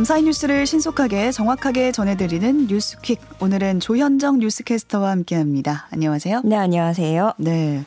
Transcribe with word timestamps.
밤사이 0.00 0.22
뉴스를 0.22 0.64
신속하게 0.64 1.30
정확하게 1.30 1.92
전해드리는 1.92 2.68
뉴스퀵. 2.68 3.20
오늘은 3.38 3.80
조현정 3.80 4.38
뉴스캐스터와 4.38 5.10
함께합니다. 5.10 5.88
안녕하세요. 5.90 6.40
네, 6.42 6.56
안녕하세요. 6.56 7.34
네. 7.36 7.84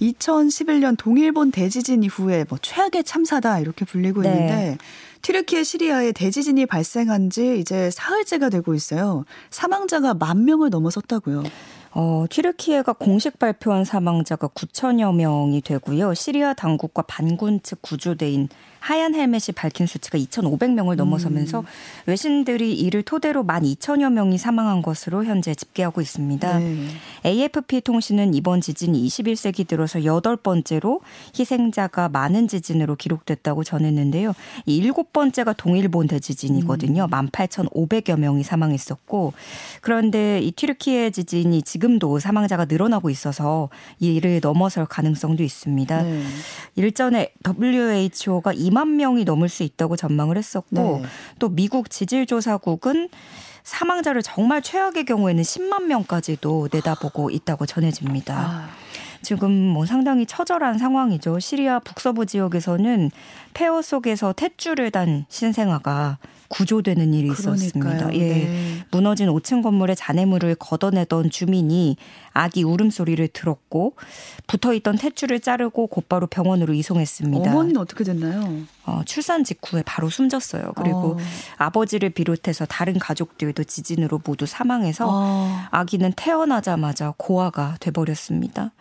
2011년 0.00 0.96
동일본 0.98 1.52
대지진 1.52 2.02
이후에 2.02 2.46
뭐 2.48 2.58
최악의 2.60 3.04
참사다 3.04 3.60
이렇게 3.60 3.84
불리고 3.84 4.22
네. 4.22 4.30
있는데 4.30 4.78
튀르키예 5.22 5.62
시리아에 5.62 6.10
대지진이 6.10 6.66
발생한 6.66 7.30
지 7.30 7.60
이제 7.60 7.92
사흘째가 7.92 8.48
되고 8.48 8.74
있어요. 8.74 9.24
사망자가 9.50 10.14
만 10.14 10.46
명을 10.46 10.70
넘어섰다고요. 10.70 11.44
어, 11.92 12.24
튀르키예가 12.28 12.94
공식 12.94 13.38
발표한 13.38 13.84
사망자가 13.84 14.48
9천여 14.48 15.14
명이 15.14 15.62
되고요. 15.62 16.12
시리아 16.14 16.54
당국과 16.54 17.02
반군 17.02 17.62
측 17.62 17.82
구조대인 17.82 18.48
하얀 18.86 19.16
헬멧이 19.16 19.46
밝힌 19.56 19.88
수치가 19.88 20.16
2,500명을 20.16 20.94
넘어서면서 20.94 21.58
음. 21.58 21.64
외신들이 22.06 22.72
이를 22.72 23.02
토대로 23.02 23.44
12,000여 23.44 24.12
명이 24.12 24.38
사망한 24.38 24.80
것으로 24.80 25.24
현재 25.24 25.56
집계하고 25.56 26.00
있습니다. 26.00 26.58
네. 26.60 26.86
AFP 27.24 27.80
통신은 27.80 28.32
이번 28.34 28.60
지진이 28.60 29.04
21세기 29.08 29.66
들어서 29.66 30.04
여덟 30.04 30.36
번째로 30.36 31.00
희생자가 31.36 32.10
많은 32.10 32.46
지진으로 32.46 32.94
기록됐다고 32.94 33.64
전했는데요. 33.64 34.34
이 34.66 34.76
일곱 34.76 35.12
번째가 35.12 35.54
동일본 35.54 36.06
대지진이거든요. 36.06 37.06
음. 37.06 37.10
18,500여 37.10 38.16
명이 38.20 38.44
사망했었고 38.44 39.32
그런데 39.80 40.38
이 40.38 40.52
튀르키예 40.52 41.10
지진이 41.10 41.62
지금도 41.62 42.20
사망자가 42.20 42.66
늘어나고 42.66 43.10
있어서 43.10 43.68
이를 43.98 44.38
넘어설 44.40 44.86
가능성도 44.86 45.42
있습니다. 45.42 46.02
네. 46.04 46.22
일전에 46.76 47.32
WHO가 47.44 48.52
2만 48.52 48.75
명이 48.84 49.24
넘을 49.24 49.48
수 49.48 49.62
있다고 49.62 49.96
전망을 49.96 50.36
했었고 50.36 51.00
네. 51.00 51.02
또 51.38 51.48
미국 51.48 51.90
지질조사국은 51.90 53.08
사망자를 53.62 54.22
정말 54.22 54.62
최악의 54.62 55.04
경우에는 55.06 55.42
10만 55.42 55.84
명까지도 55.84 56.68
내다보고 56.72 57.30
있다고 57.30 57.66
전해집니다. 57.66 58.34
아. 58.36 58.68
지금 59.22 59.50
뭐 59.50 59.86
상당히 59.86 60.24
처절한 60.24 60.78
상황이죠. 60.78 61.40
시리아 61.40 61.80
북서부 61.80 62.26
지역에서는 62.26 63.10
폐허 63.54 63.82
속에서 63.82 64.32
탯줄을 64.32 64.92
단 64.92 65.24
신생아가 65.28 66.18
구조되는 66.48 67.14
일이 67.14 67.28
있었습니다. 67.28 68.14
예. 68.14 68.18
네. 68.18 68.84
무너진 68.90 69.28
5층 69.28 69.62
건물의 69.62 69.96
잔해물을 69.96 70.54
걷어내던 70.56 71.30
주민이 71.30 71.96
아기 72.32 72.62
울음소리를 72.62 73.26
들었고 73.28 73.94
붙어 74.46 74.74
있던 74.74 74.96
탯줄을 74.96 75.42
자르고 75.42 75.86
곧바로 75.88 76.26
병원으로 76.26 76.74
이송했습니다. 76.74 77.50
어머니는 77.50 77.80
어떻게 77.80 78.04
됐나요? 78.04 78.62
어, 78.84 79.02
출산 79.04 79.42
직후에 79.42 79.82
바로 79.84 80.08
숨졌어요. 80.08 80.72
그리고 80.76 81.12
어. 81.12 81.18
아버지를 81.56 82.10
비롯해서 82.10 82.66
다른 82.66 82.98
가족들도 82.98 83.64
지진으로 83.64 84.20
모두 84.24 84.46
사망해서 84.46 85.06
어. 85.08 85.60
아기는 85.70 86.12
태어나자마자 86.16 87.14
고아가 87.16 87.76
돼버렸습니다. 87.80 88.72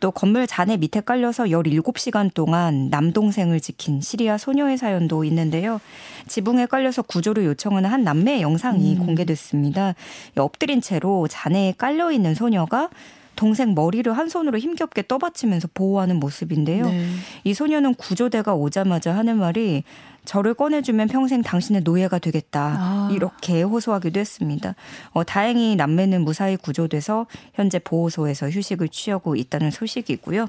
또 0.00 0.10
건물 0.10 0.46
잔해 0.46 0.76
밑에 0.76 1.00
깔려서 1.00 1.44
17시간 1.44 2.32
동안 2.32 2.88
남동생을 2.90 3.60
지킨 3.60 4.00
시리아 4.00 4.38
소녀의 4.38 4.76
사연도 4.78 5.24
있는데요. 5.24 5.80
지붕에 6.28 6.66
깔려서 6.66 7.02
구조를 7.02 7.44
요청하는 7.44 7.90
한 7.90 8.04
남매의 8.04 8.42
영상이 8.42 8.96
음. 8.96 8.98
공개됐습니다. 8.98 9.94
엎드린 10.36 10.80
채로 10.80 11.28
잔해에 11.28 11.74
깔려 11.76 12.12
있는 12.12 12.34
소녀가 12.34 12.90
동생 13.36 13.74
머리를 13.74 14.12
한 14.16 14.28
손으로 14.28 14.58
힘겹게 14.58 15.06
떠받치면서 15.06 15.68
보호하는 15.74 16.18
모습인데요. 16.18 16.86
네. 16.86 17.06
이 17.44 17.54
소녀는 17.54 17.94
구조대가 17.94 18.54
오자마자 18.54 19.14
하는 19.14 19.38
말이 19.38 19.84
저를 20.24 20.54
꺼내주면 20.54 21.08
평생 21.08 21.42
당신의 21.42 21.82
노예가 21.82 22.18
되겠다. 22.18 22.76
아. 22.78 23.10
이렇게 23.12 23.62
호소하기도 23.62 24.18
했습니다. 24.18 24.74
어, 25.12 25.24
다행히 25.24 25.76
남매는 25.76 26.24
무사히 26.24 26.56
구조돼서 26.56 27.26
현재 27.54 27.78
보호소에서 27.78 28.50
휴식을 28.50 28.88
취하고 28.88 29.36
있다는 29.36 29.70
소식이고요. 29.70 30.48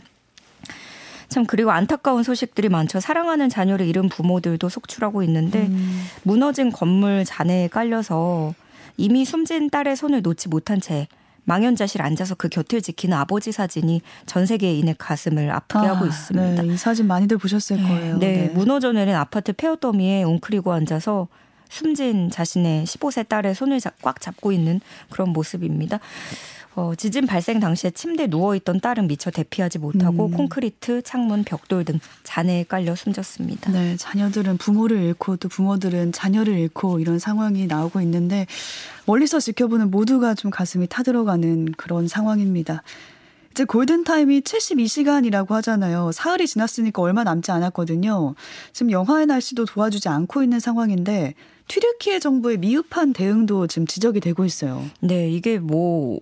참 1.29 1.45
그리고 1.45 1.71
안타까운 1.71 2.23
소식들이 2.23 2.69
많죠. 2.69 2.99
사랑하는 2.99 3.49
자녀를 3.49 3.85
잃은 3.85 4.09
부모들도 4.09 4.67
속출하고 4.67 5.23
있는데 5.23 5.67
음. 5.67 6.05
무너진 6.23 6.71
건물 6.71 7.25
잔해에 7.25 7.67
깔려서 7.67 8.53
이미 8.95 9.25
숨진 9.25 9.69
딸의 9.69 9.95
손을 9.95 10.21
놓지 10.21 10.49
못한 10.49 10.81
채 10.81 11.07
망연자실 11.47 12.01
앉아서 12.01 12.35
그 12.35 12.49
곁을 12.49 12.81
지키는 12.81 13.17
아버지 13.17 13.53
사진이 13.53 14.01
전 14.25 14.45
세계인의 14.45 14.95
가슴을 14.99 15.49
아프게 15.49 15.87
아, 15.87 15.95
하고 15.95 16.05
있습니다. 16.05 16.61
네, 16.61 16.73
이 16.73 16.77
사진 16.77 17.07
많이들 17.07 17.37
보셨을 17.37 17.77
네, 17.77 17.83
거예요. 17.83 18.17
네, 18.19 18.33
네. 18.33 18.49
무너져 18.49 18.91
내린 18.91 19.15
아파트 19.15 19.53
폐허 19.53 19.77
더미에 19.77 20.23
웅크리고 20.23 20.73
앉아서 20.73 21.29
숨진 21.69 22.29
자신의 22.29 22.85
15세 22.85 23.27
딸의 23.27 23.55
손을 23.55 23.79
꽉 24.01 24.21
잡고 24.21 24.51
있는 24.51 24.81
그런 25.09 25.29
모습입니다. 25.29 25.99
어, 26.77 26.93
지진 26.95 27.25
발생 27.25 27.59
당시에 27.59 27.89
침대에 27.89 28.27
누워있던 28.27 28.81
딸은 28.81 29.07
미처 29.07 29.31
대피하지 29.31 29.79
못하고 29.79 30.27
음. 30.27 30.31
콘크리트, 30.31 31.01
창문, 31.01 31.43
벽돌 31.43 31.83
등 31.83 31.99
잔해에 32.23 32.65
깔려 32.65 32.93
숨졌습니다. 32.93 33.71
네, 33.71 33.97
자녀들은 33.97 34.57
부모를 34.57 35.01
잃고 35.01 35.37
또 35.37 35.49
부모들은 35.49 36.11
자녀를 36.11 36.53
잃고 36.53 36.99
이런 36.99 37.17
상황이 37.17 37.65
나오고 37.65 37.99
있는데 38.01 38.45
멀리서 39.07 39.39
지켜보는 39.39 39.89
모두가 39.89 40.35
좀 40.35 40.51
가슴이 40.51 40.85
타들어가는 40.85 41.71
그런 41.77 42.07
상황입니다. 42.07 42.83
이제 43.49 43.65
골든타임이 43.65 44.41
72시간이라고 44.41 45.49
하잖아요. 45.49 46.11
사흘이 46.11 46.45
지났으니까 46.45 47.01
얼마 47.01 47.23
남지 47.23 47.49
않았거든요. 47.49 48.35
지금 48.71 48.91
영하의 48.91 49.25
날씨도 49.25 49.65
도와주지 49.65 50.09
않고 50.09 50.43
있는 50.43 50.59
상황인데 50.59 51.33
튀르키예 51.67 52.19
정부의 52.19 52.57
미흡한 52.57 53.13
대응도 53.13 53.67
지금 53.67 53.85
지적이 53.87 54.19
되고 54.19 54.45
있어요. 54.45 54.83
네, 55.01 55.29
이게 55.29 55.59
뭐 55.59 56.19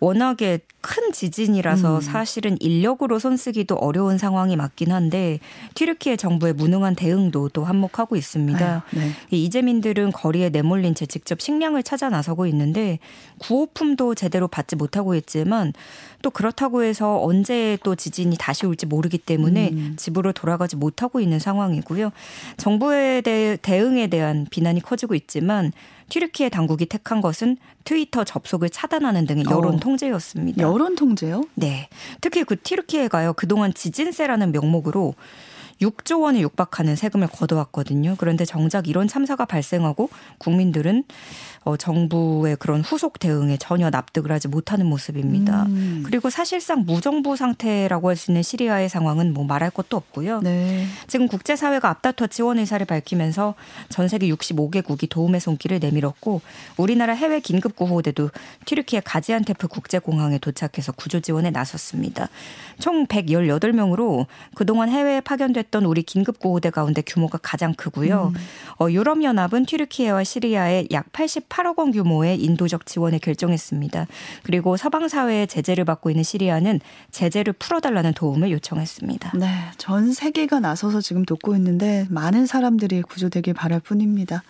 워낙에 0.00 0.60
큰 0.80 1.12
지진이라서 1.12 1.96
음. 1.96 2.00
사실은 2.00 2.56
인력으로 2.60 3.18
손쓰기도 3.18 3.74
어려운 3.74 4.16
상황이 4.16 4.54
맞긴 4.56 4.92
한데 4.92 5.40
튀르키예 5.74 6.16
정부의 6.16 6.52
무능한 6.52 6.94
대응도 6.94 7.48
또 7.48 7.64
한몫하고 7.64 8.14
있습니다. 8.14 8.84
아유, 8.94 8.98
네. 8.98 9.10
이재민들은 9.30 10.12
거리에 10.12 10.50
내몰린 10.50 10.94
채 10.94 11.04
직접 11.04 11.40
식량을 11.40 11.82
찾아 11.82 12.08
나서고 12.08 12.46
있는데 12.46 13.00
구호품도 13.38 14.14
제대로 14.14 14.46
받지 14.46 14.76
못하고 14.76 15.16
있지만 15.16 15.72
또 16.22 16.30
그렇다고 16.30 16.84
해서 16.84 17.20
언제 17.22 17.76
또 17.82 17.96
지진이 17.96 18.36
다시 18.38 18.66
올지 18.66 18.86
모르기 18.86 19.18
때문에 19.18 19.70
음. 19.72 19.94
집으로 19.96 20.32
돌아가지 20.32 20.76
못하고 20.76 21.20
있는 21.20 21.40
상황이고요. 21.40 22.12
정부의 22.56 23.22
대, 23.22 23.58
대응에 23.60 24.06
대한 24.06 24.46
비난이 24.50 24.77
커지고 24.80 25.14
있지만 25.14 25.72
튀르키예 26.08 26.48
당국이 26.48 26.86
택한 26.86 27.20
것은 27.20 27.56
트위터 27.84 28.24
접속을 28.24 28.70
차단하는 28.70 29.26
등의 29.26 29.44
어. 29.48 29.50
여론 29.50 29.78
통제였습니다. 29.80 30.62
여론 30.62 30.94
통제요? 30.94 31.42
네. 31.54 31.88
특히 32.20 32.44
그 32.44 32.60
튀르키예가요. 32.60 33.34
그동안 33.34 33.74
지진세라는 33.74 34.52
명목으로 34.52 35.14
6조 35.80 36.22
원에 36.22 36.40
육박하는 36.40 36.96
세금을 36.96 37.28
걷어왔거든요. 37.28 38.16
그런데 38.18 38.44
정작 38.44 38.88
이런 38.88 39.08
참사가 39.08 39.44
발생하고 39.44 40.10
국민들은 40.38 41.04
어, 41.64 41.76
정부의 41.76 42.56
그런 42.56 42.80
후속 42.80 43.18
대응에 43.18 43.56
전혀 43.58 43.90
납득을 43.90 44.32
하지 44.32 44.48
못하는 44.48 44.86
모습입니다. 44.86 45.64
음. 45.64 46.02
그리고 46.06 46.30
사실상 46.30 46.84
무정부 46.86 47.36
상태라고 47.36 48.10
할 48.10 48.18
수 48.18 48.30
있는 48.30 48.42
시리아의 48.42 48.90
상황은 48.90 49.32
뭐 49.32 49.44
말할 49.44 49.70
것도 49.70 49.96
없고요. 49.96 50.40
네. 50.40 50.84
지금 51.06 51.28
국제사회가 51.28 51.88
앞다퉈 51.88 52.28
지원 52.28 52.58
의사를 52.58 52.84
밝히면서 52.84 53.54
전 53.88 54.08
세계 54.08 54.28
65개국이 54.28 55.08
도움의 55.08 55.40
손길을 55.40 55.78
내밀었고 55.78 56.42
우리나라 56.76 57.14
해외 57.14 57.40
긴급 57.40 57.76
구호대도 57.76 58.30
튀르키예 58.66 59.00
가지안테프 59.04 59.68
국제공항에 59.68 60.38
도착해서 60.38 60.92
구조 60.92 61.20
지원에 61.20 61.50
나섰습니다. 61.50 62.28
총 62.80 63.06
118명으로 63.06 64.26
그동안 64.54 64.90
해외에 64.90 65.20
파견됐 65.20 65.67
던 65.70 65.84
우리 65.84 66.02
긴급 66.02 66.38
구호대 66.38 66.70
가운데 66.70 67.02
규모가 67.02 67.38
가장 67.42 67.74
크고요. 67.74 68.32
음. 68.34 68.40
어, 68.80 68.90
유럽연합은 68.90 69.66
튀르키예와 69.66 70.24
시리아에 70.24 70.86
약 70.92 71.12
88억 71.12 71.78
원 71.78 71.90
규모의 71.90 72.42
인도적 72.42 72.86
지원을 72.86 73.18
결정했습니다. 73.18 74.06
그리고 74.42 74.76
서방 74.76 75.08
사회의 75.08 75.46
제재를 75.46 75.84
받고 75.84 76.10
있는 76.10 76.22
시리아는 76.22 76.80
제재를 77.10 77.52
풀어달라는 77.54 78.14
도움을 78.14 78.50
요청했습니다. 78.50 79.32
네, 79.36 79.46
전 79.76 80.12
세계가 80.12 80.60
나서서 80.60 81.00
지금 81.00 81.24
돕고 81.24 81.54
있는데 81.56 82.06
많은 82.10 82.46
사람들이 82.46 83.02
구조되길 83.02 83.54
바랄 83.54 83.80
뿐입니다. 83.80 84.42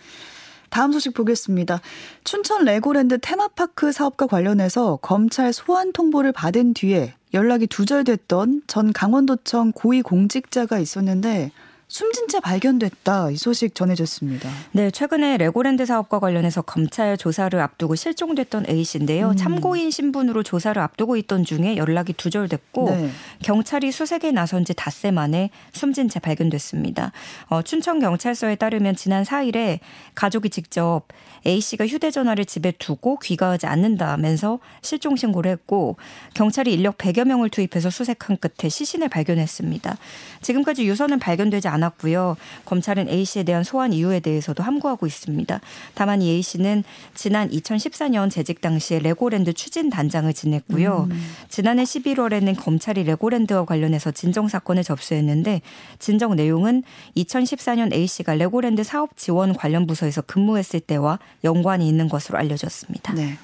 다음 0.71 0.93
소식 0.93 1.15
보겠습니다. 1.15 1.81
춘천 2.25 2.65
레고랜드 2.65 3.19
테마파크 3.21 3.93
사업과 3.93 4.27
관련해서 4.27 4.99
검찰 5.01 5.53
소환 5.53 5.93
통보를 5.93 6.33
받은 6.33 6.75
뒤에 6.75 7.15
연락이 7.35 7.67
두절됐던 7.67 8.63
전 8.67 8.93
강원도청 8.93 9.73
고위 9.73 10.03
공직자가 10.03 10.79
있었는데 10.79 11.53
숨진 11.91 12.29
채 12.29 12.39
발견됐다 12.39 13.31
이 13.31 13.37
소식 13.37 13.75
전해졌습니다. 13.75 14.51
네, 14.73 14.91
최근에 14.91 15.39
레고랜드 15.39 15.87
사업과 15.87 16.19
관련해서 16.19 16.61
검찰 16.61 17.17
조사를 17.17 17.59
앞두고 17.59 17.95
실종됐던 17.95 18.67
A 18.69 18.85
씨인데요. 18.85 19.31
음. 19.31 19.37
참고인 19.37 19.91
신분으로 19.91 20.43
조사를 20.43 20.81
앞두고 20.81 21.17
있던 21.17 21.45
중에 21.45 21.79
연락이 21.79 22.13
두절됐고 22.13 22.91
네. 22.91 23.11
경찰이 23.43 23.91
수색에 23.91 24.33
나선 24.33 24.67
지 24.67 24.75
닷새 24.75 25.11
만에 25.11 25.49
숨진 25.73 26.11
채 26.11 26.21
발견됐습니다. 26.21 27.13
어, 27.47 27.63
춘천 27.63 28.01
경찰서에 28.01 28.57
따르면 28.57 28.95
지난 28.95 29.25
4일에 29.25 29.79
가족이 30.15 30.51
직접 30.51 31.05
A 31.47 31.59
씨가 31.59 31.87
휴대전화를 31.87 32.45
집에 32.45 32.71
두고 32.73 33.19
귀가하지 33.19 33.67
않는다면서 33.67 34.59
실종 34.83 35.17
신고를 35.17 35.51
했고 35.53 35.97
경찰이 36.35 36.71
인력 36.75 36.99
100여 36.99 37.25
명을 37.25 37.49
투입해서 37.49 37.89
수색한 37.89 38.37
끝에 38.37 38.69
시신을 38.69 39.09
발견했습니다. 39.09 39.97
지금까지 40.43 40.87
유서는 40.87 41.19
발견되지 41.19 41.69
않 41.69 41.78
았고요. 41.83 42.37
검찰은 42.65 43.09
A 43.09 43.25
씨에 43.25 43.43
대한 43.43 43.65
소환 43.65 43.93
이유에 43.93 44.21
대해서도 44.21 44.63
함구하고 44.63 45.07
있습니다. 45.07 45.61
다만 45.95 46.23
이 46.23 46.31
A 46.31 46.43
씨는 46.43 46.85
지난 47.15 47.51
2014년 47.51 48.31
재직 48.31 48.61
당시에 48.61 48.99
레고랜드 48.99 49.53
추진 49.53 49.91
단장을 49.91 50.33
지냈고요. 50.33 51.09
음. 51.11 51.21
지난해 51.49 51.85
11월에는 51.85 52.57
검찰이 52.59 53.05
레고랜드와 53.05 53.65
관련해서 53.65 54.11
진정 54.11 54.49
사건을 54.49 54.85
접수했는데 54.85 55.63
진정 55.99 56.37
내용은 56.37 56.83
2014년 57.17 57.93
A 57.93 58.07
씨가 58.07 58.35
레고랜드 58.35 58.83
사업 58.85 59.17
지원 59.17 59.55
관련 59.55 59.87
부서에서 59.87 60.23
근무했을 60.23 60.81
때와 60.81 61.19
연관이 61.45 61.89
있는 61.89 62.09
것으로 62.09 62.39
알려졌습니다. 62.39 63.15
네. 63.15 63.39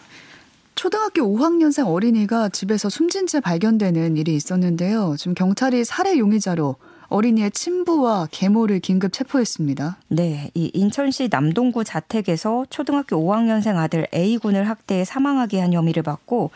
초등학교 0.74 1.22
5학년생 1.22 1.86
어린이가 1.86 2.48
집에서 2.48 2.88
숨진 2.88 3.26
채 3.26 3.40
발견되는 3.40 4.16
일이 4.16 4.34
있었는데요. 4.34 5.14
지금 5.18 5.34
경찰이 5.34 5.84
살해 5.84 6.18
용의자로 6.18 6.76
어린이의 7.14 7.52
친부와 7.52 8.26
계모를 8.32 8.80
긴급 8.80 9.12
체포했습니다. 9.12 9.98
네, 10.08 10.50
이 10.54 10.72
인천시 10.74 11.28
남동구 11.30 11.84
자택에서 11.84 12.66
초등학교 12.70 13.16
5학년생 13.18 13.76
아들 13.76 14.08
A군을 14.12 14.68
학대해 14.68 15.04
사망하게 15.04 15.60
한 15.60 15.72
혐의를 15.72 16.02
받고 16.02 16.50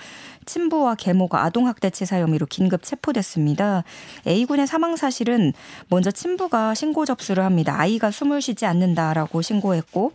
친부와 0.47 0.97
계모가 0.97 1.45
아동학대치사 1.45 2.19
혐의로 2.19 2.47
긴급 2.47 2.83
체포됐습니다. 2.83 3.85
A군의 4.27 4.67
사망 4.67 4.97
사실은 4.97 5.53
먼저 5.91 6.11
친부가 6.11 6.75
신고 6.75 7.05
접수를 7.05 7.45
합니다. 7.45 7.79
아이가 7.79 8.11
숨을 8.11 8.43
쉬지 8.43 8.67
않는다라고 8.67 9.41
신고했고 9.43 10.11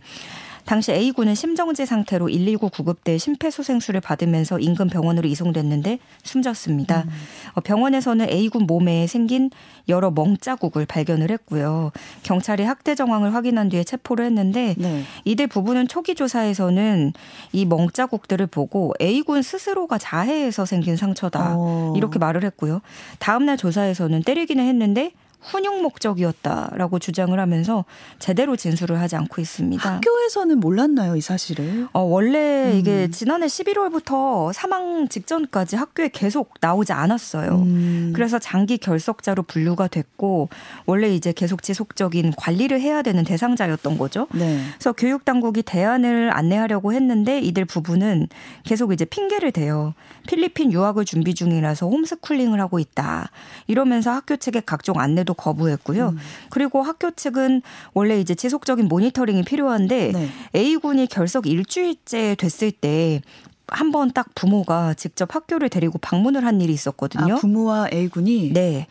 당시 0.64 0.92
A군은 0.92 1.34
심정지 1.34 1.86
상태로 1.86 2.26
119 2.26 2.70
구급대 2.70 3.18
심폐소생술을 3.18 4.00
받으면서 4.00 4.58
인근 4.58 4.88
병원으로 4.88 5.28
이송됐는데 5.28 5.98
숨졌습니다. 6.22 7.02
음. 7.02 7.10
어, 7.54 7.60
병원에서는 7.60 8.28
A군 8.30 8.66
몸에 8.66 9.06
생긴 9.06 9.50
여러 9.88 10.10
멍자국을 10.10 10.86
발견을 10.86 11.30
했고요. 11.30 11.92
경찰이 12.22 12.62
학대 12.64 12.94
정황을 12.94 13.34
확인한 13.34 13.68
뒤에 13.68 13.84
체포를 13.84 14.24
했는데 14.26 14.74
네. 14.78 15.02
이들 15.24 15.46
부부는 15.48 15.88
초기 15.88 16.14
조사에서는 16.14 17.12
이 17.52 17.66
멍자국들을 17.66 18.46
보고 18.46 18.94
A군 19.00 19.42
스스로가 19.42 19.98
자해해서 19.98 20.64
생긴 20.64 20.96
상처다 20.96 21.56
오. 21.56 21.64
어. 21.64 21.94
이렇게 21.96 22.18
말을 22.18 22.44
했고요. 22.44 22.80
다음날 23.18 23.56
조사에서는 23.56 24.22
때리기는 24.22 24.64
했는데 24.66 25.12
훈육 25.44 25.82
목적이었다라고 25.82 26.98
주장을 26.98 27.38
하면서 27.38 27.84
제대로 28.18 28.56
진술을 28.56 29.00
하지 29.00 29.16
않고 29.16 29.40
있습니다. 29.40 29.94
학교에서는 29.94 30.58
몰랐나요, 30.58 31.16
이 31.16 31.20
사실을? 31.20 31.88
어, 31.92 32.00
원래 32.00 32.72
음. 32.72 32.78
이게 32.78 33.10
지난해 33.10 33.46
11월부터 33.46 34.52
사망 34.52 35.08
직전까지 35.08 35.76
학교에 35.76 36.08
계속 36.08 36.54
나오지 36.60 36.92
않았어요. 36.92 37.50
음. 37.50 38.12
그래서 38.14 38.38
장기 38.38 38.78
결석자로 38.78 39.42
분류가 39.42 39.88
됐고 39.88 40.48
원래 40.86 41.14
이제 41.14 41.32
계속 41.32 41.62
지속적인 41.62 42.32
관리를 42.36 42.80
해야 42.80 43.02
되는 43.02 43.24
대상자였던 43.24 43.98
거죠. 43.98 44.26
네. 44.32 44.60
그래서 44.74 44.92
교육 44.92 45.24
당국이 45.24 45.62
대안을 45.62 46.30
안내하려고 46.34 46.92
했는데 46.92 47.38
이들 47.40 47.66
부부는 47.66 48.28
계속 48.64 48.92
이제 48.92 49.04
핑계를 49.04 49.52
대요. 49.52 49.94
필리핀 50.26 50.72
유학을 50.72 51.04
준비 51.04 51.34
중이라서 51.34 51.86
홈스쿨링을 51.86 52.60
하고 52.60 52.78
있다. 52.78 53.30
이러면서 53.66 54.10
학교 54.10 54.36
측에 54.36 54.62
각종 54.64 54.98
안내도 54.98 55.33
거부했고요. 55.34 56.08
음. 56.10 56.18
그리고 56.50 56.82
학교 56.82 57.10
측은 57.10 57.62
원래 57.92 58.18
이제 58.18 58.34
지속적인 58.34 58.86
모니터링이 58.86 59.42
필요한데 59.44 60.12
네. 60.12 60.28
A군이 60.54 61.06
결석 61.06 61.46
일주일째 61.46 62.36
됐을 62.36 62.70
때 62.70 63.20
한번 63.66 64.12
딱 64.12 64.28
부모가 64.34 64.94
직접 64.94 65.34
학교를 65.34 65.68
데리고 65.68 65.98
방문을 65.98 66.44
한 66.44 66.60
일이 66.60 66.72
있었거든요. 66.72 67.34
아, 67.34 67.38
부모와 67.38 67.88
A군이 67.92 68.52
네. 68.52 68.86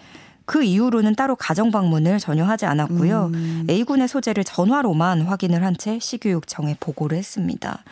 그 0.45 0.63
이후로는 0.63 1.15
따로 1.15 1.35
가정 1.35 1.71
방문을 1.71 2.19
전혀 2.19 2.43
하지 2.43 2.65
않았고요. 2.65 3.31
음. 3.33 3.67
A군의 3.69 4.07
소재를 4.07 4.43
전화로만 4.43 5.21
확인을 5.21 5.63
한 5.63 5.73
채 5.77 5.97
시교육청에 5.99 6.77
보고를 6.79 7.17
했습니다. 7.17 7.83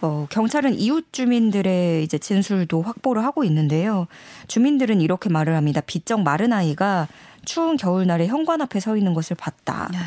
어, 0.00 0.26
경찰은 0.30 0.74
이웃 0.78 1.12
주민들의 1.12 2.02
이제 2.02 2.18
진술도 2.18 2.82
확보를 2.82 3.24
하고 3.24 3.44
있는데요. 3.44 4.06
주민들은 4.48 5.00
이렇게 5.00 5.28
말을 5.28 5.54
합니다. 5.54 5.80
비적 5.86 6.22
마른 6.22 6.52
아이가 6.52 7.06
추운 7.44 7.76
겨울날에 7.76 8.26
현관 8.26 8.60
앞에 8.60 8.80
서 8.80 8.96
있는 8.96 9.14
것을 9.14 9.36
봤다. 9.36 9.88
네. 9.92 9.98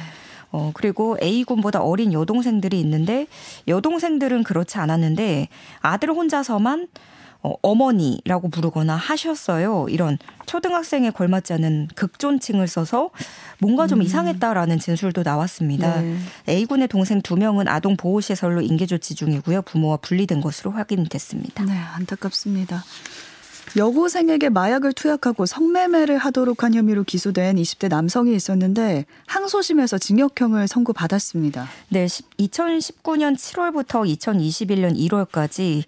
어, 0.51 0.71
그리고 0.73 1.17
A군보다 1.21 1.81
어린 1.81 2.13
여동생들이 2.13 2.79
있는데 2.81 3.27
여동생들은 3.67 4.43
그렇지 4.43 4.77
않았는데 4.77 5.47
아들 5.81 6.09
혼자서만 6.11 6.83
어, 6.83 6.87
어머니라고 7.61 8.49
부르거나 8.49 8.95
하셨어요. 8.95 9.87
이런 9.89 10.17
초등학생에 10.45 11.11
걸맞지 11.11 11.53
않은 11.53 11.89
극존칭을 11.95 12.67
써서 12.67 13.09
뭔가 13.59 13.87
좀 13.87 13.99
음. 13.99 14.03
이상했다라는 14.03 14.79
진술도 14.79 15.23
나왔습니다. 15.23 16.01
네. 16.01 16.17
A군의 16.49 16.87
동생 16.87 17.21
두 17.21 17.35
명은 17.35 17.67
아동 17.67 17.97
보호 17.97 18.21
시설로 18.21 18.61
인계 18.61 18.85
조치 18.85 19.15
중이고요. 19.15 19.63
부모와 19.63 19.97
분리된 19.97 20.41
것으로 20.41 20.71
확인됐습니다. 20.71 21.63
네, 21.65 21.73
안타깝습니다. 21.95 22.83
여고생에게 23.77 24.49
마약을 24.49 24.93
투약하고 24.93 25.45
성매매를 25.45 26.17
하도록 26.17 26.63
한 26.63 26.73
혐의로 26.73 27.03
기소된 27.03 27.57
20대 27.57 27.89
남성이 27.89 28.35
있었는데 28.35 29.05
항소심에서 29.27 29.97
징역형을 29.97 30.67
선고받았습니다. 30.67 31.67
네, 31.89 32.05
2019년 32.05 33.35
7월부터 33.35 34.17
2021년 34.17 34.97
1월까지 34.97 35.83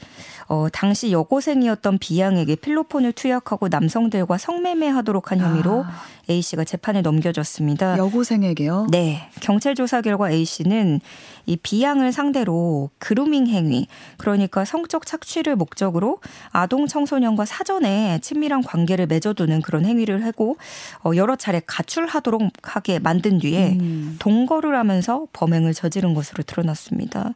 어, 0.47 0.67
당시 0.71 1.11
여고생이었던 1.11 1.99
B양에게 1.99 2.55
필로폰을 2.55 3.13
투약하고 3.13 3.67
남성들과 3.67 4.37
성매매하도록 4.37 5.31
한 5.31 5.39
혐의로 5.39 5.85
아. 5.85 6.16
A 6.29 6.41
씨가 6.41 6.63
재판에 6.63 7.01
넘겨졌습니다. 7.01 7.97
여고생에게요? 7.97 8.87
네. 8.91 9.29
경찰 9.39 9.75
조사 9.75 10.01
결과 10.01 10.29
A 10.29 10.43
씨는 10.45 10.99
이 11.45 11.55
B양을 11.55 12.11
상대로 12.11 12.89
그루밍 12.99 13.47
행위, 13.47 13.87
그러니까 14.17 14.65
성적 14.65 15.05
착취를 15.05 15.55
목적으로 15.55 16.19
아동 16.51 16.87
청소년과 16.87 17.45
사전에 17.45 18.19
친밀한 18.21 18.61
관계를 18.61 19.07
맺어두는 19.07 19.61
그런 19.61 19.85
행위를 19.85 20.25
하고 20.25 20.57
어, 21.05 21.11
여러 21.15 21.35
차례 21.35 21.61
가출하도록 21.65 22.41
하게 22.63 22.99
만든 22.99 23.39
뒤에 23.39 23.77
음. 23.79 24.17
동거를 24.19 24.77
하면서 24.77 25.27
범행을 25.31 25.73
저지른 25.73 26.13
것으로 26.13 26.43
드러났습니다. 26.43 27.33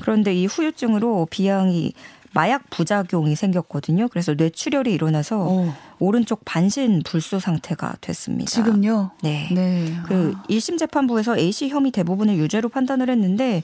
그런데 0.00 0.34
이 0.34 0.46
후유증으로 0.46 1.28
B양이 1.30 1.92
마약 2.34 2.68
부작용이 2.68 3.36
생겼거든요. 3.36 4.08
그래서 4.08 4.34
뇌출혈이 4.34 4.92
일어나서 4.92 5.46
오. 5.46 5.72
오른쪽 6.00 6.44
반신 6.44 7.02
불수 7.04 7.40
상태가 7.40 7.94
됐습니다. 8.00 8.50
지금요? 8.50 9.12
네. 9.22 9.48
네. 9.52 9.96
그 10.06 10.34
1심 10.50 10.78
재판부에서 10.78 11.38
A 11.38 11.52
씨 11.52 11.68
혐의 11.68 11.92
대부분을 11.92 12.36
유죄로 12.36 12.68
판단을 12.68 13.08
했는데 13.08 13.62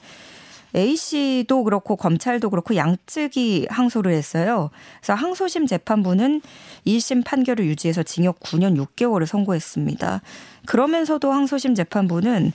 A 0.77 0.97
씨도 0.97 1.65
그렇고 1.65 1.97
검찰도 1.97 2.49
그렇고 2.51 2.77
양측이 2.77 3.67
항소를 3.69 4.13
했어요. 4.13 4.71
그래서 5.01 5.15
항소심 5.15 5.67
재판부는 5.67 6.41
1심 6.87 7.25
판결을 7.25 7.67
유지해서 7.67 8.05
징역 8.05 8.39
9년 8.39 8.77
6개월을 8.77 9.27
선고했습니다. 9.27 10.23
그러면서도 10.67 11.33
항소심 11.33 11.75
재판부는 11.75 12.53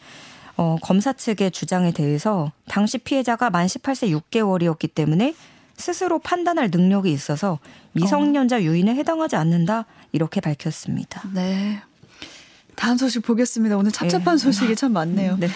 어, 0.57 0.77
검사 0.81 1.11
측의 1.11 1.51
주장에 1.51 1.91
대해서 1.91 2.53
당시 2.69 2.97
피해자가 2.97 3.49
만 3.49 3.67
18세 3.67 4.17
6개월이었기 4.31 4.93
때문에 4.95 5.33
스스로 5.77 6.19
판단할 6.19 6.69
능력이 6.71 7.11
있어서 7.11 7.59
미성년자 7.93 8.63
유인에 8.63 8.95
해당하지 8.95 9.35
않는다 9.35 9.85
이렇게 10.11 10.41
밝혔습니다. 10.41 11.23
네. 11.33 11.81
다음 12.75 12.97
소식 12.97 13.21
보겠습니다. 13.21 13.77
오늘 13.77 13.91
찹찹한 13.91 14.37
네. 14.37 14.43
소식이 14.43 14.75
참 14.75 14.93
많네요. 14.93 15.37
네. 15.37 15.47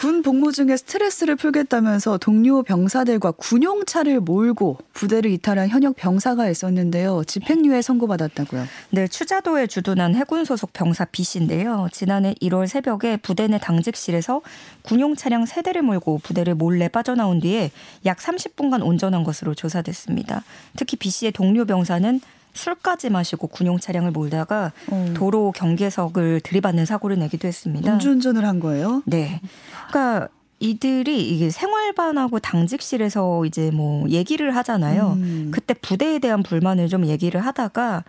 군 0.00 0.22
복무 0.22 0.52
중에 0.52 0.78
스트레스를 0.78 1.36
풀겠다면서 1.36 2.16
동료 2.16 2.62
병사들과 2.62 3.32
군용차를 3.32 4.20
몰고 4.20 4.78
부대를 4.94 5.30
이탈한 5.30 5.68
현역 5.68 5.94
병사가 5.96 6.48
있었는데요. 6.48 7.22
집행유예 7.26 7.82
선고받았다고요. 7.82 8.64
네, 8.92 9.06
추자도에 9.06 9.66
주둔한 9.66 10.14
해군 10.14 10.46
소속 10.46 10.72
병사 10.72 11.04
B 11.04 11.22
씨인데요. 11.22 11.88
지난해 11.92 12.34
1월 12.40 12.66
새벽에 12.66 13.18
부대 13.18 13.46
내 13.46 13.58
당직실에서 13.58 14.40
군용 14.80 15.16
차량 15.16 15.44
3대를 15.44 15.82
몰고 15.82 16.20
부대를 16.22 16.54
몰래 16.54 16.88
빠져나온 16.88 17.38
뒤에 17.38 17.70
약 18.06 18.16
30분간 18.16 18.82
운전한 18.82 19.22
것으로 19.22 19.54
조사됐습니다. 19.54 20.44
특히 20.78 20.96
B 20.96 21.10
씨의 21.10 21.32
동료 21.32 21.66
병사는 21.66 22.22
술까지 22.54 23.10
마시고 23.10 23.46
군용 23.48 23.78
차량을 23.78 24.10
몰다가 24.10 24.72
어. 24.90 25.12
도로 25.14 25.52
경계석을 25.52 26.40
들이받는 26.40 26.86
사고를 26.86 27.18
내기도 27.18 27.48
했습니다. 27.48 27.92
음주운전을 27.92 28.44
한 28.44 28.60
거예요? 28.60 29.02
네. 29.06 29.40
그러니까 29.88 30.28
이들이 30.58 31.28
이게 31.30 31.50
생활반하고 31.50 32.38
당직실에서 32.38 33.46
이제 33.46 33.70
뭐 33.70 34.08
얘기를 34.10 34.54
하잖아요. 34.56 35.14
음. 35.16 35.50
그때 35.52 35.74
부대에 35.74 36.18
대한 36.18 36.42
불만을 36.42 36.88
좀 36.88 37.06
얘기를 37.06 37.40
하다가 37.40 38.04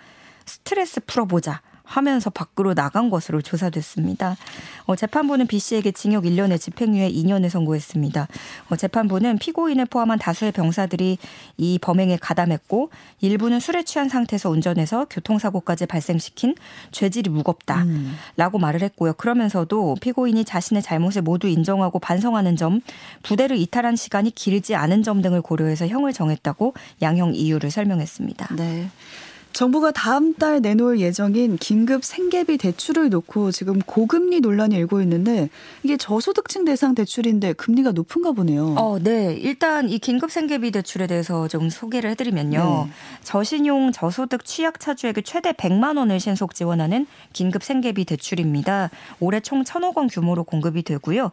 스트레스 0.45 0.99
풀어보자. 1.05 1.61
하면서 1.83 2.29
밖으로 2.29 2.73
나간 2.73 3.09
것으로 3.09 3.41
조사됐습니다. 3.41 4.37
어, 4.85 4.95
재판부는 4.95 5.47
B 5.47 5.59
씨에게 5.59 5.91
징역 5.91 6.23
1년에 6.23 6.59
집행유예 6.59 7.11
2년을 7.11 7.49
선고했습니다. 7.49 8.27
어, 8.69 8.75
재판부는 8.75 9.37
피고인을 9.37 9.85
포함한 9.85 10.19
다수의 10.19 10.51
병사들이 10.51 11.17
이 11.57 11.79
범행에 11.81 12.17
가담했고 12.17 12.89
일부는 13.21 13.59
술에 13.59 13.83
취한 13.83 14.09
상태에서 14.09 14.49
운전해서 14.49 15.05
교통사고까지 15.09 15.85
발생시킨 15.85 16.55
죄질이 16.91 17.29
무겁다라고 17.29 17.87
음. 17.87 18.61
말을 18.61 18.81
했고요. 18.83 19.13
그러면서도 19.13 19.97
피고인이 20.01 20.43
자신의 20.45 20.83
잘못을 20.83 21.21
모두 21.21 21.47
인정하고 21.47 21.99
반성하는 21.99 22.55
점, 22.55 22.81
부대를 23.23 23.57
이탈한 23.57 23.95
시간이 23.95 24.31
길지 24.31 24.75
않은 24.75 25.03
점 25.03 25.21
등을 25.21 25.41
고려해서 25.41 25.87
형을 25.87 26.13
정했다고 26.13 26.73
양형 27.01 27.35
이유를 27.35 27.71
설명했습니다. 27.71 28.55
네. 28.55 28.89
정부가 29.53 29.91
다음 29.91 30.33
달 30.33 30.61
내놓을 30.61 30.99
예정인 30.99 31.57
긴급 31.57 32.03
생계비 32.03 32.57
대출을 32.57 33.09
놓고 33.09 33.51
지금 33.51 33.79
고금리 33.79 34.39
논란이 34.39 34.75
일고 34.75 35.01
있는데 35.01 35.49
이게 35.83 35.97
저소득층 35.97 36.65
대상 36.65 36.95
대출인데 36.95 37.53
금리가 37.53 37.91
높은가 37.91 38.31
보네요. 38.31 38.75
어, 38.77 38.99
네. 38.99 39.33
일단 39.33 39.89
이 39.89 39.99
긴급 39.99 40.31
생계비 40.31 40.71
대출에 40.71 41.07
대해서 41.07 41.47
좀 41.47 41.69
소개를 41.69 42.09
해드리면요. 42.11 42.85
네. 42.87 42.91
저신용 43.23 43.91
저소득 43.91 44.45
취약차주에게 44.45 45.21
최대 45.21 45.51
100만 45.51 45.97
원을 45.97 46.19
신속 46.19 46.55
지원하는 46.55 47.05
긴급 47.33 47.63
생계비 47.63 48.05
대출입니다. 48.05 48.89
올해 49.19 49.39
총 49.41 49.63
1천억 49.63 49.97
원 49.97 50.07
규모로 50.07 50.43
공급이 50.43 50.83
되고요. 50.83 51.29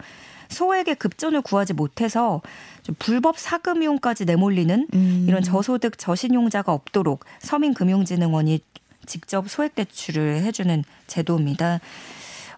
소액의 0.49 0.97
급전을 0.97 1.43
구하지 1.43 1.75
못해서 1.75 2.41
좀 2.83 2.95
불법 2.99 3.39
사금융까지 3.39 4.25
내몰리는 4.25 4.89
음. 4.93 5.27
이런 5.29 5.43
저소득 5.43 5.99
저신용자가 5.99 6.73
없도록 6.73 7.25
서민금융진흥원이 7.41 8.61
직접 9.07 9.49
소액 9.49 9.75
대출을 9.75 10.43
해주는 10.43 10.85
제도입니다. 11.07 11.81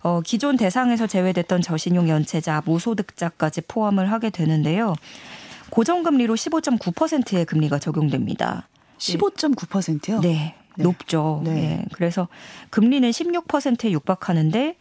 어, 0.02 0.20
기존 0.24 0.56
대상에서 0.56 1.06
제외됐던 1.06 1.62
저신용 1.62 2.08
연체자, 2.08 2.62
무소득자까지 2.64 3.62
포함을 3.62 4.10
하게 4.10 4.30
되는데요. 4.30 4.94
고정금리로 5.70 6.34
15.9%의 6.34 7.44
금리가 7.44 7.78
적용됩니다. 7.78 8.68
15.9%요? 8.98 10.20
네. 10.20 10.54
네. 10.76 10.82
높죠. 10.82 11.42
네. 11.44 11.52
네. 11.52 11.84
그래서 11.92 12.28
금리는 12.70 13.08
16%에 13.08 13.90
육박하는데 13.92 14.76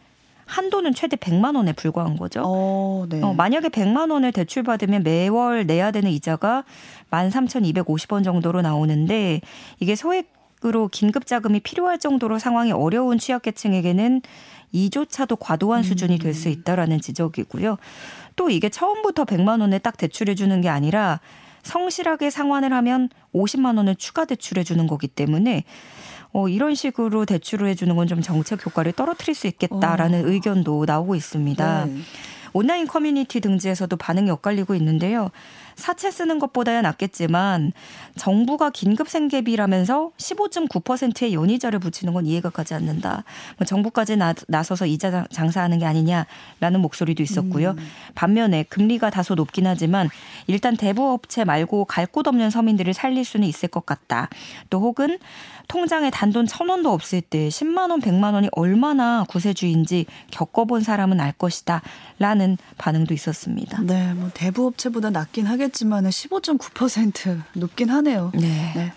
한도는 0.50 0.94
최대 0.94 1.16
100만 1.16 1.54
원에 1.56 1.72
불과한 1.72 2.16
거죠. 2.16 2.42
어, 2.44 3.06
네. 3.08 3.22
어, 3.22 3.32
만약에 3.32 3.68
100만 3.68 4.10
원을 4.10 4.32
대출받으면 4.32 5.04
매월 5.04 5.64
내야 5.66 5.90
되는 5.92 6.10
이자가 6.10 6.64
13,250원 7.10 8.24
정도로 8.24 8.60
나오는데 8.62 9.40
이게 9.78 9.94
소액으로 9.94 10.88
긴급 10.88 11.26
자금이 11.26 11.60
필요할 11.60 11.98
정도로 11.98 12.38
상황이 12.38 12.72
어려운 12.72 13.18
취약계층에게는 13.18 14.22
이조차도 14.72 15.36
과도한 15.36 15.82
수준이 15.82 16.18
될 16.18 16.34
수 16.34 16.48
있다라는 16.48 17.00
지적이고요. 17.00 17.76
또 18.36 18.50
이게 18.50 18.68
처음부터 18.68 19.24
100만 19.24 19.60
원을 19.60 19.78
딱 19.80 19.96
대출해 19.96 20.34
주는 20.34 20.60
게 20.60 20.68
아니라 20.68 21.20
성실하게 21.62 22.30
상환을 22.30 22.72
하면 22.72 23.08
50만 23.34 23.76
원을 23.76 23.94
추가 23.96 24.24
대출해 24.24 24.64
주는 24.64 24.86
거기 24.86 25.06
때문에 25.08 25.64
어, 26.32 26.48
이런 26.48 26.74
식으로 26.74 27.24
대출을 27.26 27.66
해주는 27.68 27.94
건 27.96 28.06
좀 28.06 28.20
정책 28.22 28.64
효과를 28.66 28.92
떨어뜨릴 28.92 29.34
수 29.34 29.46
있겠다라는 29.46 30.24
어. 30.24 30.28
의견도 30.28 30.84
나오고 30.86 31.14
있습니다. 31.14 31.84
네. 31.86 31.96
온라인 32.52 32.86
커뮤니티 32.88 33.40
등지에서도 33.40 33.96
반응이 33.96 34.30
엇갈리고 34.30 34.74
있는데요. 34.74 35.30
사채 35.80 36.10
쓰는 36.10 36.38
것보다야 36.38 36.82
낫겠지만 36.82 37.72
정부가 38.16 38.70
긴급 38.70 39.08
생계비라면서 39.08 40.10
15.9%의 40.18 41.32
연이자를 41.34 41.78
붙이는 41.78 42.12
건 42.12 42.26
이해가 42.26 42.50
가지 42.50 42.74
않는다. 42.74 43.24
뭐 43.56 43.64
정부까지 43.64 44.16
나, 44.16 44.34
나서서 44.46 44.86
이자 44.86 45.26
장사하는 45.32 45.78
게 45.78 45.86
아니냐라는 45.86 46.80
목소리도 46.80 47.22
있었고요. 47.22 47.70
음. 47.70 47.88
반면에 48.14 48.64
금리가 48.64 49.10
다소 49.10 49.34
높긴 49.34 49.66
하지만 49.66 50.10
일단 50.46 50.76
대부 50.76 51.10
업체 51.12 51.44
말고 51.44 51.86
갈 51.86 52.10
곳 52.10 52.26
없는 52.26 52.50
서민들을 52.50 52.92
살릴 52.92 53.24
수는 53.24 53.46
있을 53.46 53.68
것 53.68 53.86
같다. 53.86 54.28
또 54.68 54.80
혹은 54.80 55.18
통장에 55.68 56.10
단돈 56.10 56.46
천 56.46 56.68
원도 56.68 56.92
없을 56.92 57.20
때 57.20 57.48
10만 57.48 57.90
원, 57.90 58.00
100만 58.00 58.34
원이 58.34 58.48
얼마나 58.52 59.24
구세주인지 59.28 60.06
겪어본 60.32 60.82
사람은 60.82 61.20
알 61.20 61.30
것이다. 61.30 61.82
라는 62.18 62.58
반응도 62.76 63.14
있었습니다. 63.14 63.80
네, 63.82 64.12
뭐 64.14 64.30
대부업체보다 64.34 65.10
낫긴 65.10 65.46
하겠 65.46 65.69
지만 65.70 66.04
15.9% 66.04 67.42
높긴 67.54 67.90
하네요. 67.90 68.30
네. 68.34 68.72
네. 68.74 68.92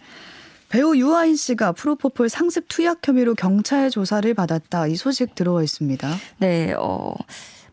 배우 0.69 0.95
유아인 0.95 1.35
씨가 1.35 1.73
프로포폴 1.73 2.29
상습 2.29 2.65
투약 2.67 3.07
혐의로 3.07 3.35
경찰 3.35 3.91
조사를 3.91 4.33
받았다. 4.33 4.87
이 4.87 4.95
소식 4.95 5.35
들어와 5.35 5.61
있습니다. 5.61 6.15
네, 6.39 6.73
어. 6.77 7.13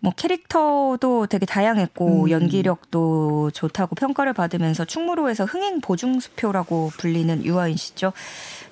뭐 0.00 0.12
캐릭터도 0.16 1.26
되게 1.26 1.44
다양했고 1.44 2.24
음. 2.24 2.30
연기력도 2.30 3.50
좋다고 3.52 3.94
평가를 3.94 4.32
받으면서 4.32 4.86
충무로에서 4.86 5.44
흥행 5.44 5.80
보증수표라고 5.80 6.90
불리는 6.96 7.44
유아인 7.44 7.76
씨죠. 7.76 8.12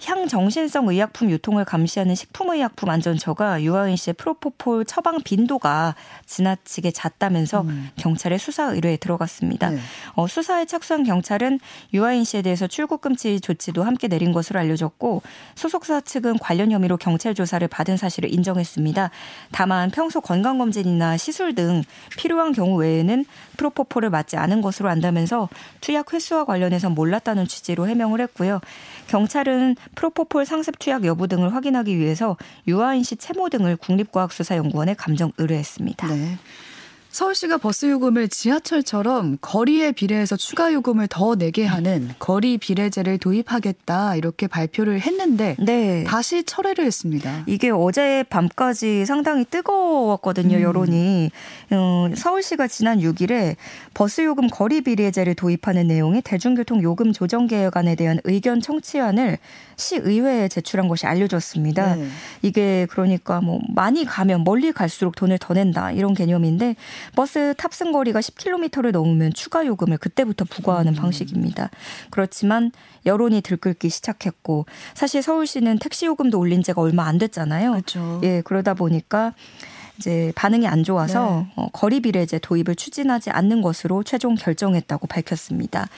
향정신성 0.04 0.88
의약품 0.88 1.30
유통을 1.30 1.64
감시하는 1.64 2.14
식품의약품 2.14 2.88
안전처가 2.88 3.62
유아인 3.62 3.96
씨의 3.96 4.14
프로포폴 4.14 4.84
처방 4.86 5.22
빈도가 5.22 5.96
지나치게 6.24 6.92
잦다면서 6.92 7.62
음. 7.62 7.90
경찰의 7.96 8.38
수사 8.38 8.72
의뢰에 8.72 8.96
들어갔습니다. 8.96 9.70
네. 9.70 9.78
어, 10.14 10.26
수사에 10.26 10.64
착수한 10.64 11.02
경찰은 11.02 11.60
유아인 11.92 12.24
씨에 12.24 12.42
대해서 12.42 12.66
출국 12.66 13.00
금지 13.00 13.40
조치도 13.40 13.82
함께 13.82 14.08
내린 14.08 14.32
것으로 14.32 14.60
알려졌고 14.60 15.22
소속사 15.56 16.00
측은 16.00 16.38
관련 16.38 16.70
혐의로 16.70 16.96
경찰 16.96 17.34
조사를 17.34 17.66
받은 17.68 17.96
사실을 17.96 18.32
인정했습니다. 18.32 19.10
다만 19.50 19.90
평소 19.90 20.20
건강검진이나 20.20 21.17
시술 21.18 21.54
등 21.54 21.82
필요한 22.16 22.52
경우 22.52 22.76
외에는 22.78 23.24
프로포폴을 23.56 24.10
맞지 24.10 24.36
않은 24.36 24.62
것으로 24.62 24.88
안다면서 24.88 25.48
투약 25.80 26.12
횟수와 26.14 26.44
관련해서 26.44 26.90
몰랐다는 26.90 27.46
취지로 27.46 27.88
해명을 27.88 28.20
했고요. 28.22 28.60
경찰은 29.08 29.76
프로포폴 29.94 30.46
상습 30.46 30.78
투약 30.78 31.04
여부 31.04 31.28
등을 31.28 31.54
확인하기 31.54 31.98
위해서 31.98 32.36
유아인 32.66 33.02
씨 33.02 33.16
채모 33.16 33.50
등을 33.50 33.76
국립과학수사연구원에 33.76 34.94
감정 34.94 35.32
의뢰했습니다. 35.38 36.06
네. 36.08 36.38
서울시가 37.10 37.56
버스 37.56 37.86
요금을 37.86 38.28
지하철처럼 38.28 39.38
거리에 39.40 39.92
비례해서 39.92 40.36
추가 40.36 40.72
요금을 40.72 41.08
더 41.08 41.34
내게 41.36 41.64
하는 41.64 42.10
거리 42.18 42.58
비례제를 42.58 43.18
도입하겠다 43.18 44.16
이렇게 44.16 44.46
발표를 44.46 45.00
했는데 45.00 45.56
네. 45.58 46.04
다시 46.04 46.44
철회를 46.44 46.84
했습니다. 46.84 47.44
이게 47.46 47.70
어제 47.70 48.24
밤까지 48.28 49.06
상당히 49.06 49.44
뜨거웠거든요 49.44 50.58
음. 50.58 50.62
여론이. 50.62 51.30
어, 51.70 52.08
서울시가 52.14 52.68
지난 52.68 53.00
6일에 53.00 53.56
버스 53.94 54.22
요금 54.22 54.48
거리 54.48 54.82
비례제를 54.82 55.34
도입하는 55.34 55.88
내용의 55.88 56.22
대중교통 56.22 56.82
요금 56.82 57.12
조정 57.12 57.46
개혁안에 57.46 57.94
대한 57.94 58.20
의견 58.24 58.60
청취안을 58.60 59.38
시의회에 59.76 60.48
제출한 60.48 60.88
것이 60.88 61.06
알려졌습니다. 61.06 61.96
네. 61.96 62.08
이게 62.42 62.86
그러니까 62.90 63.40
뭐 63.40 63.60
많이 63.74 64.04
가면 64.04 64.44
멀리 64.44 64.72
갈수록 64.72 65.16
돈을 65.16 65.38
더 65.38 65.54
낸다 65.54 65.92
이런 65.92 66.14
개념인데 66.14 66.76
버스 67.14 67.54
탑승 67.56 67.92
거리가 67.92 68.20
10km를 68.20 68.92
넘으면 68.92 69.32
추가 69.34 69.64
요금을 69.66 69.98
그때부터 69.98 70.44
부과하는 70.44 70.92
음. 70.92 70.96
방식입니다. 70.96 71.70
그렇지만 72.10 72.72
여론이 73.06 73.40
들끓기 73.40 73.88
시작했고 73.88 74.66
사실 74.94 75.22
서울시는 75.22 75.78
택시 75.78 76.06
요금도 76.06 76.38
올린 76.38 76.62
지가 76.62 76.80
얼마 76.80 77.04
안 77.04 77.18
됐잖아요. 77.18 77.72
그렇죠. 77.72 78.20
예, 78.24 78.42
그러다 78.44 78.74
보니까 78.74 79.34
이제 79.98 80.32
반응이 80.36 80.66
안 80.66 80.84
좋아서 80.84 81.44
네. 81.46 81.52
어, 81.56 81.68
거리 81.72 82.00
비례제 82.00 82.38
도입을 82.38 82.76
추진하지 82.76 83.30
않는 83.30 83.62
것으로 83.62 84.04
최종 84.04 84.36
결정했다고 84.36 85.08
밝혔습니다. 85.08 85.88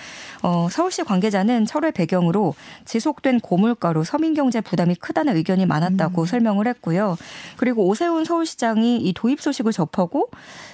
어, 0.43 0.69
서울시 0.71 1.05
관계자는 1.05 1.67
철회 1.67 1.91
배경으로 1.91 2.55
지속된 2.87 3.41
고물가로 3.41 4.05
서민 4.05 4.33
경제 4.35 4.63
부담이 4.63 4.95
크다는 4.97 5.37
의견이 5.37 5.67
많았다고 5.67 6.23
음. 6.23 6.27
설명을 6.27 6.67
했고요. 6.67 7.19
그리고 7.59 7.87
오세훈 7.87 8.25
서울시장이 8.25 8.99
이 8.99 9.13
도입 9.13 9.41
소식을 9.41 9.73
접하고 9.73 10.31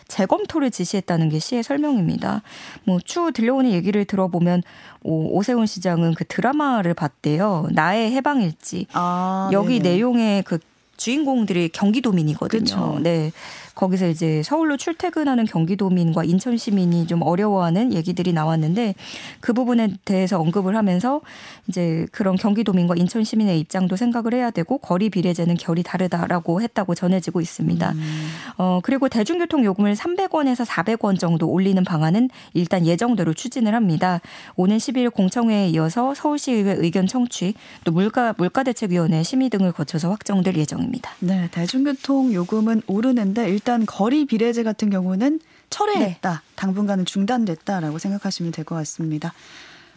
재검토를 0.06 0.71
지시했다는 0.71 1.28
게 1.28 1.40
시의 1.40 1.64
설명입니다. 1.64 2.42
뭐 2.85 3.00
추후 3.04 3.33
들려오는 3.33 3.73
얘기를 3.73 4.04
들어보면 4.04 4.62
오, 5.02 5.37
오세훈 5.37 5.66
시장은 5.66 6.14
그 6.14 6.25
드라마를 6.25 6.95
봤대요. 6.95 7.66
나의 7.73 8.12
해방일지. 8.12 8.87
아, 8.92 9.50
여기 9.52 9.80
네네. 9.80 9.97
내용에 9.97 10.42
그 10.47 10.59
주인공들이 10.97 11.71
경기도민이거든요. 11.71 12.61
그쵸. 12.61 12.99
네. 13.03 13.33
거기서 13.76 14.09
이제 14.09 14.42
서울로 14.42 14.76
출퇴근하는 14.76 15.45
경기도민과 15.45 16.25
인천 16.25 16.56
시민이 16.56 17.06
좀 17.06 17.23
어려워하는 17.23 17.92
얘기들이 17.92 18.33
나왔는데 18.33 18.95
그 19.40 19.52
부분에 19.52 19.90
대해서 20.04 20.40
언급을 20.40 20.75
하면서 20.75 21.21
이제 21.68 22.06
그런 22.11 22.37
경기도민과 22.37 22.95
인천 22.97 23.23
시민의 23.23 23.61
입장도 23.61 23.97
생각을 23.97 24.35
해야 24.35 24.50
되고 24.50 24.78
거리 24.78 25.11
비례제는 25.11 25.56
결이 25.56 25.83
다르다라고 25.83 26.62
했다고 26.62 26.95
전해지고 26.95 27.40
있습니다. 27.40 27.92
음. 27.92 28.28
어 28.56 28.80
그리고 28.83 29.09
대중교통 29.09 29.64
요금을 29.64 29.95
300원에서 29.95 30.64
400원 30.64 31.18
정도 31.18 31.49
올리는 31.49 31.83
방안은 31.85 32.30
일단 32.54 32.87
예정대로 32.87 33.35
추진을 33.35 33.75
합니다. 33.75 34.21
오는 34.56 34.78
12일 34.78 35.12
공청회에 35.12 35.68
이어서 35.68 36.14
서울시의회 36.14 36.76
의견 36.78 37.06
청취 37.06 37.54
또 37.85 37.92
물가 37.92 38.35
물가대책위원회 38.38 39.23
심의 39.23 39.50
등을 39.50 39.73
거쳐서 39.73 40.09
확정될 40.11 40.56
예정입니다. 40.56 41.11
네, 41.21 41.49
대중교통 41.52 42.33
요금은 42.33 42.80
오르는데 42.87 43.50
일단 43.66 43.85
거리 43.85 44.26
비례제 44.26 44.62
같은 44.62 44.90
경우는 44.90 45.40
철회했다. 45.70 46.30
네. 46.30 46.38
당분간은 46.54 47.04
중단됐다라고 47.04 47.99
생각하시면 47.99 48.52
될 48.52 48.64
것 48.64 48.76
같습니다. 48.76 49.32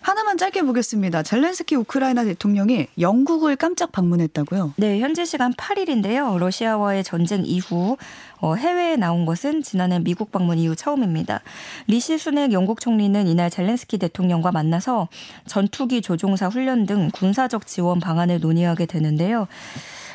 하나만 0.02 0.40
짧게 0.40 0.64
보겠습니다. 0.64 1.22
젤렌스키 1.22 1.76
우크라이나 1.76 2.24
대통령이 2.24 2.88
영국을 3.00 3.56
깜짝 3.56 3.92
방문했다고요? 3.92 4.74
네, 4.78 5.00
현지 5.02 5.24
시간 5.24 5.54
8일인데요. 5.54 6.40
러시아와의 6.40 7.04
전쟁 7.04 7.46
이후 7.46 7.96
어, 8.40 8.56
해외에 8.56 8.96
나온 8.96 9.28
것은 9.28 9.62
지난해 9.62 10.00
미국 10.00 10.32
방문 10.32 10.58
이후 10.58 10.76
처음입니다. 10.76 11.42
리시 11.86 12.18
수낵 12.18 12.52
영국 12.54 12.80
총리는 12.82 13.28
이날 13.28 13.52
젤렌스키 13.52 14.00
대통령과 14.00 14.52
만나서 14.52 15.10
전투기 15.46 16.02
조종사 16.02 16.48
훈련 16.48 16.88
등 16.88 17.12
군사적 17.14 17.68
지원 17.68 18.00
방안을 18.00 18.40
논의하게 18.40 18.88
되는데요. 18.88 19.48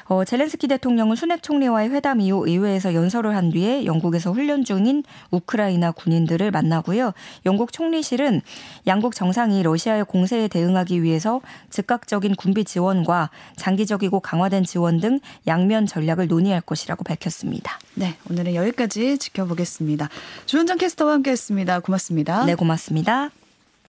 어, 0.07 0.25
젤렌스키 0.25 0.69
대통령은 0.69 1.17
수낵 1.17 1.43
총리와의 1.43 1.91
회담 1.91 2.21
이후 2.21 2.47
의회에서 2.47 2.95
연설을 2.95 3.35
한 3.37 3.51
뒤에 3.51 3.85
영국에서 3.85 4.33
훈련 4.33 4.65
중인 4.65 5.05
우크라이나 5.31 5.93
군인들을 5.93 6.51
만나고요. 6.51 7.13
영국 7.47 7.73
총리실은 7.73 8.41
양국 8.87 9.15
정상이 9.15 9.63
러시아의 9.63 10.05
공세에 10.05 10.49
대응하기 10.49 11.03
위해서 11.03 11.41
즉각적인 11.71 12.35
군비 12.37 12.65
지원과 12.65 13.31
장기적이고 13.57 14.21
강화된 14.21 14.65
지원 14.65 15.01
등 15.01 15.21
양면 15.47 15.87
전략을 15.87 16.29
논의할 16.29 16.61
것이라고 16.61 17.05
밝혔습니다. 17.05 17.79
네, 17.95 18.17
오늘은 18.31 18.55
여기까지 18.55 19.19
지켜보겠습니다. 19.19 20.09
주현정 20.47 20.79
캐스터와 20.79 21.13
함께했습니다. 21.15 21.81
고맙습니다. 21.81 22.45
네, 22.45 22.55
고맙습니다. 22.55 23.31